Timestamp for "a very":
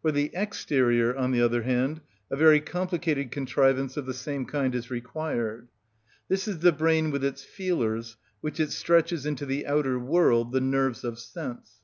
2.30-2.60